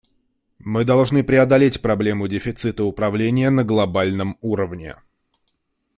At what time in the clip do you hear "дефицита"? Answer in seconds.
2.27-2.83